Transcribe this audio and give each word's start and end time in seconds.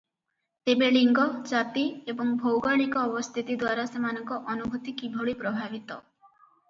ତେବେ 0.67 0.87
ଲିଙ୍ଗ, 0.93 1.25
ଜାତି 1.51 1.83
ଏବଂ 2.13 2.31
ଭୌଗୋଳିକ 2.45 3.03
ଅବସ୍ଥିତିଦ୍ୱାରା 3.11 3.85
ସେମାନଙ୍କ 3.93 4.41
ଅନୁଭୂତି 4.55 4.95
କିଭଳି 5.03 5.37
ପ୍ରଭାବିତ? 5.43 6.01